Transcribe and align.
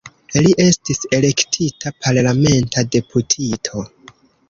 Li 0.45 0.53
estis 0.63 1.01
elektita 1.17 1.93
parlamenta 2.07 2.89
deputito. 2.99 3.89